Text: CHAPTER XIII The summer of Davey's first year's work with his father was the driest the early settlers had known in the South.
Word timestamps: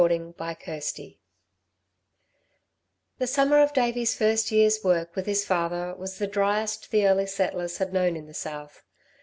CHAPTER 0.37 0.79
XIII 0.79 1.19
The 3.19 3.27
summer 3.27 3.61
of 3.61 3.71
Davey's 3.71 4.15
first 4.15 4.51
year's 4.51 4.83
work 4.83 5.15
with 5.15 5.27
his 5.27 5.45
father 5.45 5.93
was 5.93 6.17
the 6.17 6.25
driest 6.25 6.89
the 6.89 7.07
early 7.07 7.27
settlers 7.27 7.77
had 7.77 7.93
known 7.93 8.15
in 8.15 8.25
the 8.25 8.33
South. 8.33 8.81